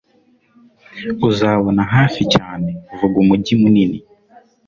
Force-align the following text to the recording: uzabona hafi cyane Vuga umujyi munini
uzabona 1.29 1.81
hafi 1.95 2.21
cyane 2.33 2.69
Vuga 2.97 3.15
umujyi 3.23 3.53
munini 3.61 3.99